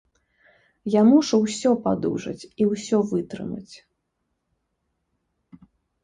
Я 0.91 1.01
мушу 1.09 1.35
ўсё 1.41 1.71
падужаць 1.83 2.47
і 2.65 2.65
ўсё 2.71 2.97
вытрымаць. 3.11 3.83